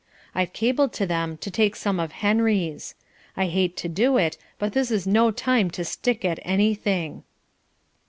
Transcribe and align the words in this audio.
I've 0.33 0.51
cabled 0.51 0.93
to 0.93 1.05
them 1.05 1.37
to 1.37 1.51
take 1.51 1.75
some 1.75 1.99
of 1.99 2.11
Henry's. 2.23 2.95
I 3.37 3.45
hate 3.45 3.77
to 3.77 3.87
do 3.87 4.17
it, 4.17 4.35
but 4.57 4.73
this 4.73 4.89
is 4.89 5.05
no 5.05 5.29
time 5.29 5.69
to 5.77 5.85
stick 5.85 6.25
at 6.25 6.39
anything." 6.41 7.21